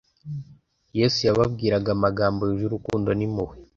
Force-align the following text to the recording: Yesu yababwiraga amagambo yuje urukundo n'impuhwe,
Yesu 0.97 1.19
yababwiraga 1.27 1.89
amagambo 1.93 2.41
yuje 2.47 2.65
urukundo 2.67 3.09
n'impuhwe, 3.13 3.55